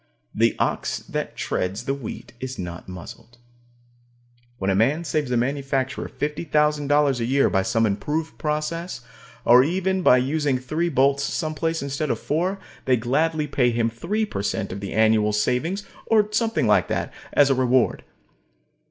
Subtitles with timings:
[0.33, 3.37] The ox that treads the wheat is not muzzled.
[4.57, 9.01] When a man saves a manufacturer $50,000 a year by some improved process,
[9.45, 14.25] or even by using three bolts someplace instead of four, they gladly pay him three
[14.25, 18.03] per cent of the annual savings, or something like that, as a reward.